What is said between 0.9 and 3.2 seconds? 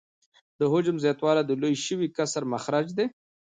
زیاتوالی د لوی شوي کسر مخرج دی